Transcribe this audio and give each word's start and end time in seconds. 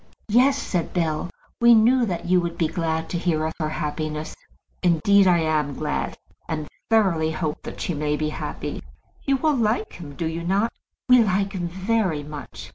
"Yes," 0.29 0.57
said 0.57 0.93
Bell; 0.95 1.29
"we 1.59 1.75
knew 1.75 2.07
that 2.07 2.25
you 2.25 2.41
would 2.41 2.57
be 2.57 2.67
glad 2.67 3.07
to 3.11 3.19
hear 3.19 3.45
of 3.45 3.53
her 3.59 3.69
happiness." 3.69 4.33
"Indeed, 4.81 5.27
I 5.27 5.37
am 5.41 5.75
glad; 5.75 6.17
and 6.49 6.67
thoroughly 6.89 7.29
hope 7.29 7.61
that 7.61 7.79
she 7.81 7.93
may 7.93 8.15
be 8.17 8.29
happy. 8.29 8.81
You 9.25 9.37
all 9.43 9.53
like 9.53 9.93
him, 9.93 10.15
do 10.15 10.25
you 10.25 10.43
not?" 10.43 10.73
"We 11.07 11.23
like 11.23 11.53
him 11.53 11.67
very 11.67 12.23
much." 12.23 12.69